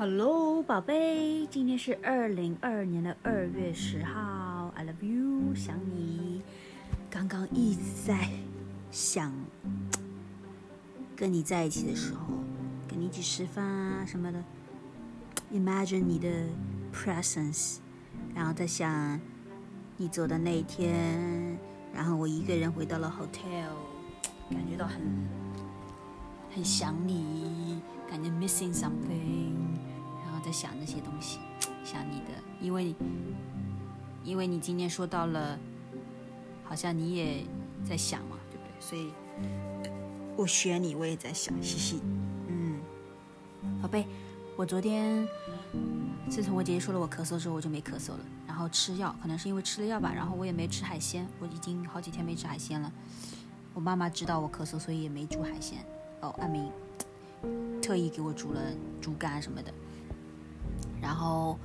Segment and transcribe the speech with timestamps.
[0.00, 6.40] Hello，宝贝，今天是二零二二年的二月十号，I love you，想你。
[7.10, 8.30] 刚刚一直在
[8.90, 9.30] 想
[11.14, 12.32] 跟你在一起的时候，
[12.88, 14.42] 跟你一起吃饭啊什么的
[15.52, 16.30] ，imagine 你的
[16.94, 17.76] presence，
[18.34, 19.20] 然后在想
[19.98, 21.58] 你走的那一天，
[21.92, 23.74] 然后我一个人回到了 hotel，
[24.50, 25.02] 感觉到很
[26.54, 29.52] 很想你，感觉 missing something，
[30.40, 31.38] 在想那些东西，
[31.84, 32.94] 想你的，因为
[34.24, 35.58] 因为你今天说到了。
[36.62, 37.44] 好像你也
[37.84, 38.70] 在想嘛，对不对？
[38.78, 39.10] 所以
[40.36, 42.00] 我选你，我也在想，嘻嘻。
[42.46, 42.78] 嗯，
[43.82, 44.06] 宝贝，
[44.54, 45.26] 我昨天
[46.28, 48.20] 自从我姐姐说了我咳嗽之后，我就没咳嗽了。
[48.46, 50.12] 然后吃药，可能是因为吃了药吧。
[50.14, 52.92] 然后我也没吃海鲜，我已经好几天没吃海鲜了。
[53.74, 55.84] 我妈妈知道我咳嗽，所以也没煮海鲜。
[56.20, 56.70] 哦，阿明
[57.82, 58.60] 特意给我煮了
[59.00, 59.74] 猪肝什么的。
[61.00, 61.58] 然后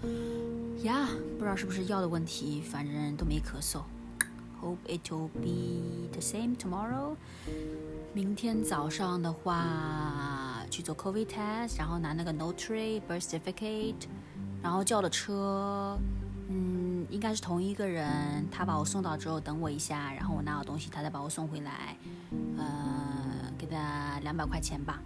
[0.84, 3.82] 呀，不知道是不是药的问题，反正都没咳嗽。
[4.62, 7.16] Hope it will be the same tomorrow。
[8.14, 14.08] 明天早上的话去做 COVID test，然后拿那个 notary birth certificate，
[14.64, 16.00] 然后叫了车，
[16.48, 21.98] 嗯，应该是同一个人，他把我送到之后等我一下，然后我拿好东西，他再把我送回来，
[22.58, 25.00] 呃，给他两百块钱吧。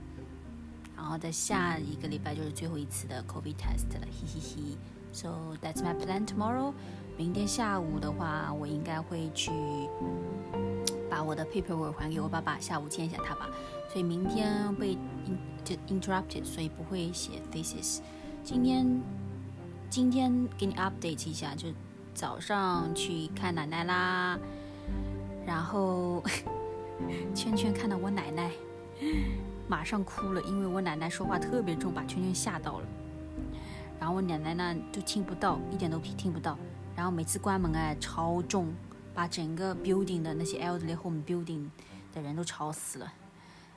[1.00, 4.78] 然后在下一个礼拜就是最后一次的 COVID test 了，嘿嘿嘿。
[5.14, 6.74] So that's my plan tomorrow。
[7.18, 9.50] 明天下午的话，我应该会去
[11.10, 13.50] 把我的 paperwork 还给我爸爸，下午见一下他吧。
[13.92, 14.98] 所以明天被
[15.64, 18.02] 就 interrupted，所以不会写 thesis。
[18.44, 19.02] 今天
[19.90, 21.70] 今天给你 update 一下，就
[22.14, 24.38] 早上去看奶奶啦，
[25.48, 26.22] 然后
[27.34, 28.52] 圈圈看到我奶奶，
[29.70, 32.88] 马上哭了，因为我奶奶说话特别重，把圈圈吓到了。
[34.00, 36.58] 然后我奶奶呢就听不到，一点都听不到。
[36.96, 38.74] 然后每次关门哎，超重，
[39.14, 41.70] 把整个 building 的那些 elderly home building
[42.14, 43.14] 的人都吵死了。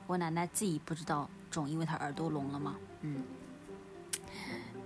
[0.07, 2.75] 我奶奶自己不知道重，因为她耳朵聋了嘛。
[3.01, 3.23] 嗯，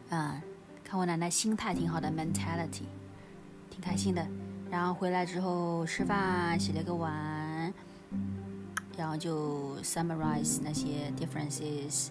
[0.10, 0.42] 嗯，
[0.84, 2.84] 看我奶奶心态挺好的，mentality，
[3.70, 4.28] 挺开心的。
[4.70, 7.12] 然后回来之后吃饭，洗了个碗，
[8.97, 12.09] 然后就 summarize 那些 differences，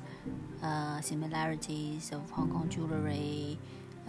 [0.61, 3.57] 呃，similarities of Hong Kong jewelry。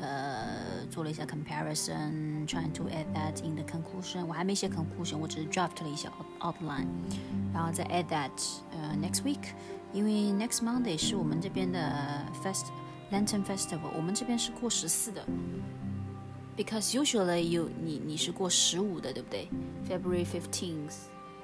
[0.00, 4.24] 呃，做了一下 comparison，trying to add that in the conclusion。
[4.26, 6.86] 我还没写 conclusion，我只是 draft 了一下 outline，
[7.52, 8.30] 然后再 add that
[8.72, 9.52] 呃 next week，
[9.92, 12.64] 因为 next Monday 是我们这边的 fest
[13.12, 15.24] Lantern Festival，我们这边是过十四的，
[16.56, 19.48] because usually you 你你是过十五的，对不对？
[19.88, 20.94] February fifteenth。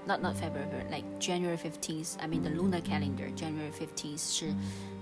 [0.05, 2.15] Not not February, like January fifteenth.
[2.19, 4.53] I mean the lunar calendar, January fifteenth 是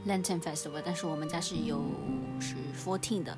[0.07, 1.83] Lantern Festival，但是我们家是有
[2.39, 3.37] 是 fourteen 的，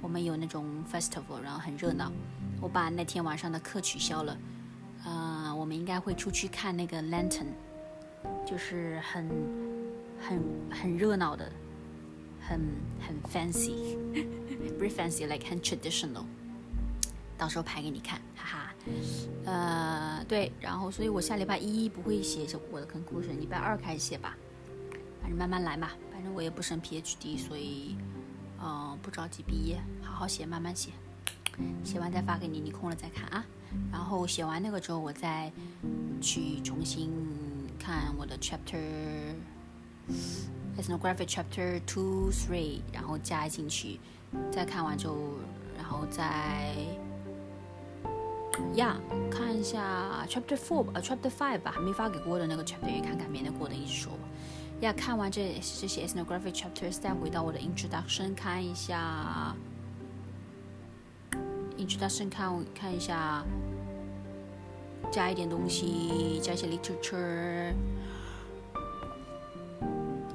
[0.00, 2.12] 我们有那种 festival，然后很热闹。
[2.60, 4.38] 我把那天晚上的课取消了，
[5.04, 7.46] 呃，我们应该会出去看那个 lantern，
[8.46, 9.28] 就是很
[10.20, 11.52] 很很热闹的，
[12.40, 12.60] 很
[13.00, 16.24] 很 fancy，very fancy，like 很 traditional。
[17.36, 18.72] 到时候拍给你看，哈哈。
[19.44, 24.36] 呃，对，然后，所以我下礼拜一不会写我的 conclusion，礼拜二开始写吧。
[25.20, 27.96] 反正慢慢来嘛，反正我也不升 PhD，所以，
[28.62, 30.92] 嗯，不着急毕业，好好写，慢慢写。
[31.84, 33.44] 写完再发给你，你空了再看啊。
[33.90, 35.50] 然后写完那个之后，我再
[36.20, 37.10] 去重新
[37.78, 43.98] 看我的 chapter，ethnography chapter two three，然后加进去，
[44.52, 45.16] 再看完之后，
[45.76, 46.76] 然后再。
[48.74, 48.96] 呀，
[49.30, 54.12] 看一下 Chapter Four 呃 Chapter Five 吧，还没发给过的那个 Chapter 也看看，免得过的一直说。
[54.80, 59.56] 呀，看完这这些 ethnographic chapters，再回到我的 Introduction 看一下。
[61.78, 63.42] Introduction 看看一下，
[65.10, 67.72] 加一点东西，加一些 Literature。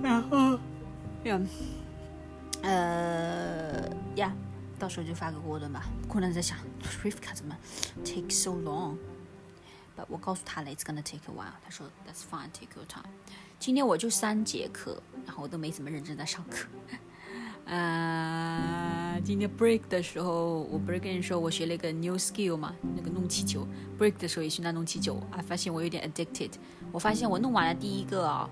[0.01, 0.57] 然后，
[1.23, 1.39] 呀，
[2.63, 4.33] 呃，呀。
[4.81, 5.85] 到时候就发给郭登吧。
[6.07, 6.57] 郭登在想
[7.03, 7.55] ，Rivka 怎么
[8.03, 11.53] take so long？But 我告诉他了，It's gonna take a while。
[11.63, 13.05] 他说，That's fine，take your time。
[13.59, 16.67] 今天我就三节课，然后我都没怎么认真在上课。
[17.65, 23.67] 呃，今天 break 的时候，我不是跟你说我学了一个 new skill 嘛，那个弄气球。
[23.99, 26.53] break 的时候也去那弄气球，啊，发现我有点 addicted。
[26.91, 28.49] 我发现我弄完了第一个啊。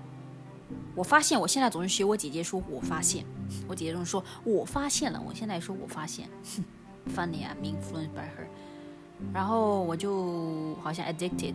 [0.94, 3.24] 我发现我现在总是学我姐姐说，我发现，
[3.68, 6.28] 我姐姐总是说我发现了，我现在说我发现，
[7.14, 8.46] funny 啊，influenced by her，
[9.32, 11.54] 然后我就好像 addicted。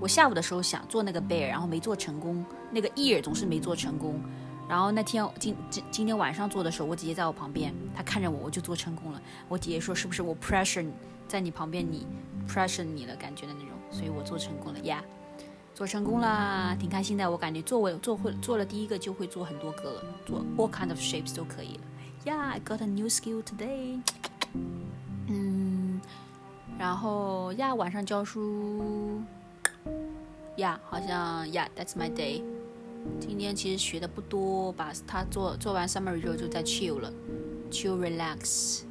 [0.00, 4.20] 我下午的时候想做那个 bear，然后没做成功，那个 ear 总是没做成功，
[4.68, 9.22] 然后那天今今今天晚上做的时候，我姐姐在我旁边，她看着我，我就做成功了。
[9.48, 10.86] 我姐姐说是不是我 pressure
[11.26, 12.06] 在你旁边，你
[12.46, 15.02] pressure 你了感觉的那种，所以我做成功了呀，
[15.74, 17.28] 做成功啦，挺开心的。
[17.28, 21.80] 我感觉做我做会做了第一个就会做很多个了，做 all kind of shapes 都可以了。
[22.24, 24.00] Yeah，I got a new skill today。
[25.26, 26.00] 嗯，
[26.78, 29.20] 然后呀晚上教书，
[30.56, 32.42] 呀好像呀 that's my day。
[33.20, 37.12] 今天其实学的不多，把它做做完 summary 之后就在 chill 了
[37.70, 38.84] ，chill relax，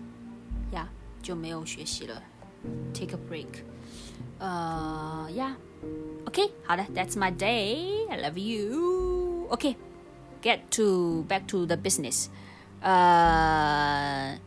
[0.72, 0.88] 呀
[1.22, 2.22] 就没有学习了
[2.94, 3.48] ，take a break，
[4.38, 5.56] 呃呀
[6.27, 12.27] ，OK 好的，that's my day，I love you，OK，get to back to the business，
[12.81, 14.39] 呃，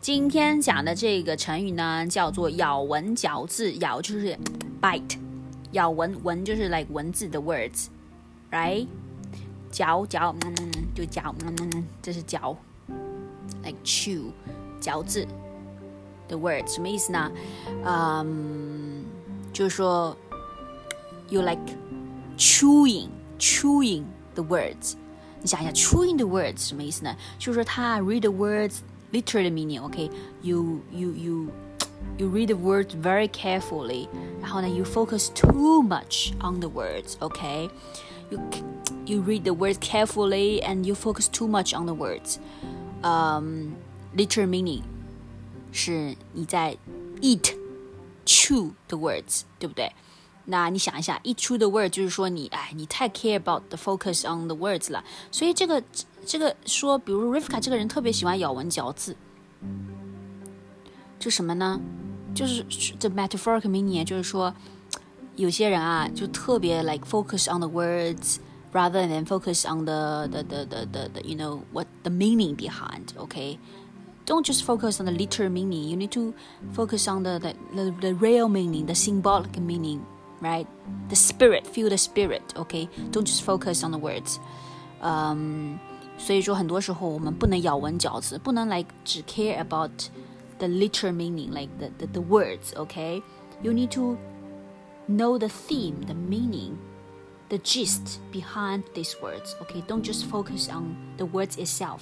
[0.00, 4.38] 今天讲的这个成语呢叫做咬文嚼字，咬就是
[4.80, 5.18] bite，
[5.72, 8.86] 咬文文就是 like 文字的 words。right？
[9.72, 10.54] 嚼嚼，嗯，
[10.94, 12.56] 就嚼，嗯，这是嚼，
[13.62, 14.30] like chew，
[14.80, 15.26] 嚼字
[16.28, 17.32] 的 word 什么意思呢？
[17.84, 19.04] 嗯，
[19.52, 20.16] 就是说
[21.30, 21.60] ，you like
[22.36, 24.04] chewing chewing
[24.34, 24.94] the words。
[25.42, 27.14] 你想一下，chewing the words 什么意思呢？
[27.38, 28.78] 就是说他 read the words
[29.12, 31.48] literally meaning，OK？You you you
[32.18, 34.08] you read the words very carefully，
[34.40, 38.40] 然后呢，you focus too much on the words，OK？you
[39.06, 42.38] you read the words carefully and you focus too much on the words.
[43.02, 43.76] Um,
[44.16, 44.82] literal meaning
[45.70, 46.76] 是你在
[47.20, 47.54] eat
[48.24, 49.92] chew the words，对不对？
[50.50, 55.04] 那你想一下，eat chew the word 就是说你哎，你太 care about the focus on the words 了。
[55.30, 55.82] 所以这个
[56.24, 59.16] 这个说，比如 Rivka 这个人特别喜欢咬文嚼字，
[61.18, 61.80] 这什么呢？
[62.34, 62.62] 就是
[63.00, 64.54] the metaphorical meaning，就是说。
[65.38, 68.38] 有些人啊，就特别 like focus on the words
[68.72, 72.56] rather than focus on the the the the the, the you know what the meaning
[72.56, 73.12] behind.
[73.18, 73.58] Okay,
[74.24, 75.90] don't just focus on the literal meaning.
[75.90, 76.32] You need to
[76.72, 80.06] focus on the the the, the real meaning, the symbolic meaning,
[80.40, 80.66] right?
[81.08, 82.42] The spirit, feel the spirit.
[82.56, 84.38] Okay, don't just focus on the words.
[85.02, 85.78] Um,
[86.18, 89.90] 所以说，很多时候我们不能咬文嚼字，不能 like 只 care about
[90.58, 92.72] the literal meaning, like the the, the words.
[92.74, 93.22] Okay,
[93.62, 94.16] you need to
[95.06, 96.78] know the theme, the meaning,
[97.50, 99.54] the gist behind these words.
[99.60, 102.00] Okay, don't just focus on the words itself.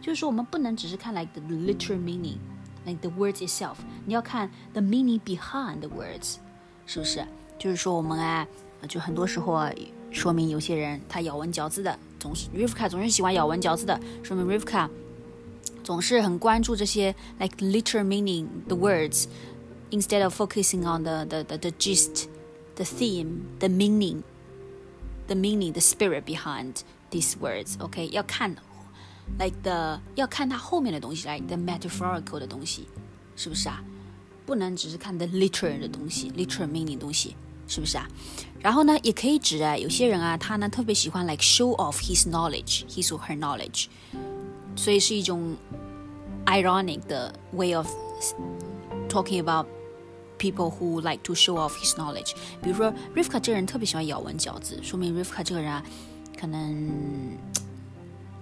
[0.00, 2.38] 就是说，我们不能只是看 like the literal meaning,
[2.86, 3.76] like the words itself.
[4.06, 6.36] 你要看 the meaning behind the words，
[6.86, 7.26] 是不是？
[7.57, 8.47] 就是说，我们啊，
[8.87, 9.71] 就很多时候啊，
[10.11, 14.89] 说明有些人他咬文嚼字的，总是 Rivka 总是喜欢咬文嚼字的，说明 Rivka
[15.83, 19.25] 总是很关注这些 like literal meaning the words
[19.91, 22.27] instead of focusing on the the the, the gist
[22.75, 24.23] the theme, the meaning,
[25.27, 27.77] the meaning, the spirit behind these words.
[27.79, 28.55] OK，要看
[29.39, 32.87] like the 要看它后面的东西，like the metaphorical 的东西，
[33.35, 33.83] 是不是啊？
[34.45, 37.35] 不能只是看 the literal 的东西，literal meaning 东西，
[37.67, 38.07] 是不是啊？
[38.59, 43.85] 然后呢，也可以指啊，有些人啊，他呢特别喜欢 like show off his knowledge, his or her knowledge，
[44.75, 45.55] 所以是一种
[46.45, 47.87] ironic 的 way of
[49.07, 49.67] talking about
[50.37, 52.33] people who like to show off his knowledge。
[52.61, 55.83] 比如说 Rivka 这个人特别喜欢咬文嚼字，说明 Rivka 这个人啊，
[56.39, 56.91] 可能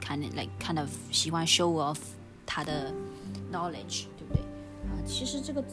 [0.01, 1.97] kind like kind of 喜欢 show off
[2.45, 2.93] 他的
[3.51, 4.41] knowledge，对不对？
[4.87, 5.63] 啊，其实这个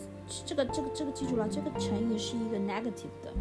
[0.46, 3.32] 这个这个这个记住了，这个成语是一个 negative 的。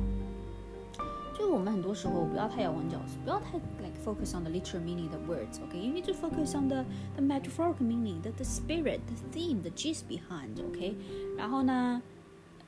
[1.37, 5.59] 就我们很多时候不要太咬文嚼字，不要太 like focus on the literal meaning of the words.
[5.69, 6.83] Okay, you need to focus on the
[7.15, 10.55] the metaphorical meaning, the the spirit, the theme, the gist behind.
[10.57, 10.95] Okay，
[11.37, 12.01] 然后呢？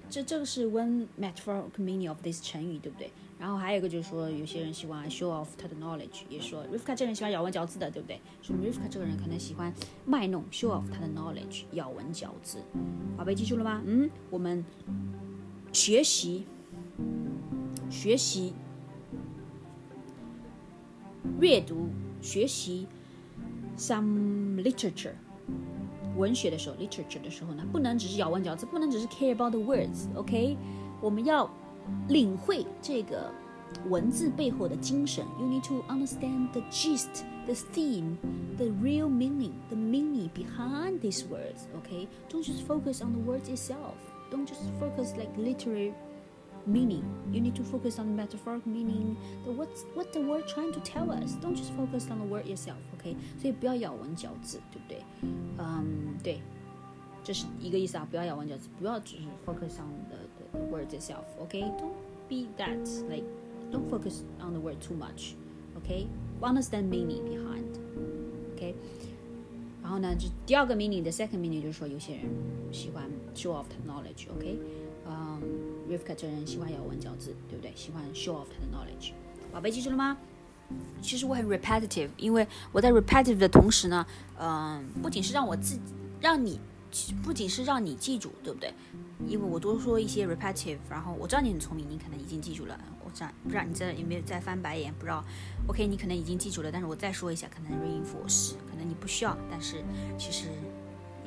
[0.09, 3.09] 这这个是 one metaphorical meaning of this 成语，对不对？
[3.41, 8.21] 然后还有一个就是说，有些人喜欢 show off 他的 knowledge，也说 Rivka 这人喜欢咬文嚼字的，对不对？
[8.43, 9.73] 说 Rivka 这个人可能喜欢
[10.05, 12.59] 卖弄 show off 他的 knowledge，咬文嚼字。
[13.17, 13.81] 宝贝记住了吗？
[13.83, 14.63] 嗯，我们
[15.73, 16.45] 学习
[17.89, 18.53] 学习
[21.39, 21.89] 阅读
[22.21, 22.87] 学习
[23.75, 25.13] some literature。
[26.15, 30.55] 文学的时候，literature 的时候呢，不能只是咬文嚼字，不能只是 care about the words，OK？
[31.01, 31.49] 我们要
[32.08, 33.32] 领会这个
[33.88, 35.24] 文字背后的精神。
[35.38, 38.16] You need to understand the gist, the theme,
[38.56, 41.68] the real meaning, the meaning behind these words.
[41.82, 43.94] Okay, don't just focus on the words itself.
[44.30, 45.94] Don't just focus like literary
[46.66, 47.04] meaning.
[47.32, 50.80] You need to focus on the metaphorical meaning, the what's what the word trying to
[50.80, 51.34] tell us.
[51.40, 53.16] Don't just focus on the word itself, OK？
[53.38, 55.02] 所以不要咬文嚼字，对不对？
[55.58, 56.40] 嗯，对，
[57.22, 60.29] 这是一个意思啊，不要咬文嚼字，不要只是 focus on the the
[60.70, 61.92] word itself, OK？Don't
[62.28, 63.24] be that like
[63.70, 65.34] don't focus on the word too much.
[65.76, 68.74] OK，understand meaning behind，OK。
[69.82, 72.24] 然后呢，就第二个 meaning，the second meaning 就是说有些人
[72.72, 74.58] 喜欢 show off knowledge，OK，
[75.06, 75.40] 嗯，
[75.88, 77.70] Rivka 这人喜欢咬文嚼字，对不对？
[77.76, 79.12] 喜欢 show off 他的 knowledge，
[79.52, 80.16] 宝贝记住了吗？
[81.00, 84.04] 其实我很 repetitive，因为我在 repetitive 的同时呢，
[84.40, 85.78] 嗯，不仅是让我自
[86.20, 86.58] 让你，
[87.23, 88.73] 不仅是让你记住，对不对？
[89.27, 92.79] 因为我多说一些 repetitive，然后我知道你很聪明，你可能已经记住了。
[93.03, 94.93] 我这样不知道你在有没有在翻白眼？
[94.97, 95.23] 不知道
[95.67, 99.83] ？OK，你可能已经记住了，但是我再说一下，可能 reinforce，可能你不需要，但是
[100.17, 100.47] 其实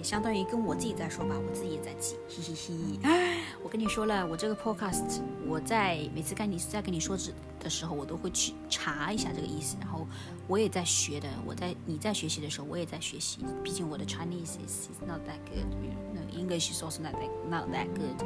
[0.05, 2.55] 相当于跟我自己在说吧，我自己也在记，嘿嘿
[3.01, 3.41] 嘿。
[3.63, 7.17] 我跟你说了，我这个 podcast，我在每次跟你在跟你说
[7.59, 10.07] 的时候，我都会去查一下这个意思，然后
[10.47, 11.29] 我也在学的。
[11.47, 13.39] 我在你在学习的时候，我也在学习。
[13.63, 15.65] 毕竟我的 Chinese is not that good.
[16.13, 18.23] No, English is also not that not that good.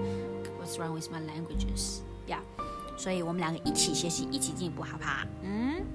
[0.60, 2.00] What's wrong with my languages?
[2.26, 2.40] Yeah.
[2.96, 5.24] 所以我们两个一起学习，一起进步，好不好？
[5.44, 5.86] 嗯。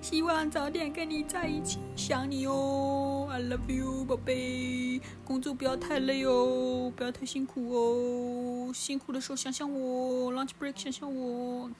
[0.00, 5.00] 希望早点跟你在一起，想你哦，I love you，宝贝。
[5.24, 8.72] 工作不要太累哦，不要太辛苦哦。
[8.74, 11.70] 辛苦的时候想想我，lunch break 想想我。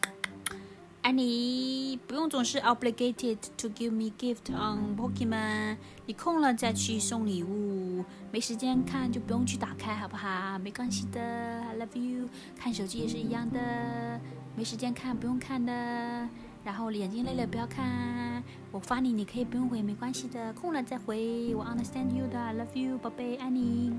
[1.01, 5.79] 爱你，不用总是 obligated to give me gift on Pokemon。
[6.05, 10.59] 你空了再去送礼物，没时间看就不用去打开，好不好？
[10.59, 12.29] 没关系的，I love you。
[12.55, 14.21] 看手机也是一样的，
[14.55, 16.29] 没时间看不用看的。
[16.65, 21.55] 然后眼睛累了不要看，我发你你可以不用回，没关系的，空了再回。
[21.55, 23.97] 我 understand you 的，I love you，宝贝，爱你。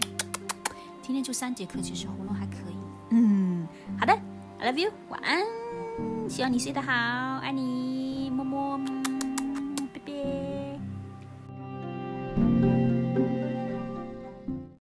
[1.01, 2.75] 今天就三节课，其实喉咙还可以。
[3.09, 3.67] 嗯，
[3.99, 4.13] 好的
[4.59, 5.43] ，I love you，晚安。
[6.29, 6.91] 希望你睡得好，
[7.39, 9.00] 爱你，么么。